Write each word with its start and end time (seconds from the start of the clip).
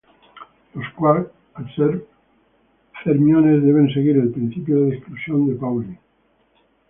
Los 0.73 0.89
quarks, 0.95 1.29
al 1.53 1.75
ser 1.75 2.03
fermiones, 3.03 3.61
deben 3.61 3.87
seguir 3.93 4.17
el 4.17 4.31
principio 4.31 4.85
de 4.85 4.95
exclusión 4.95 5.45
de 5.47 5.53
Pauli. 5.53 5.95